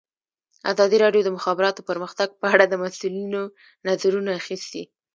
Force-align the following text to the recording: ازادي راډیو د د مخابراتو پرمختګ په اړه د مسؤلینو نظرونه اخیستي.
ازادي 0.71 0.97
راډیو 1.03 1.21
د 1.25 1.25
د 1.31 1.35
مخابراتو 1.37 1.85
پرمختګ 1.89 2.29
په 2.41 2.45
اړه 2.53 2.65
د 2.67 2.73
مسؤلینو 2.83 3.41
نظرونه 3.87 4.31
اخیستي. 4.41 4.83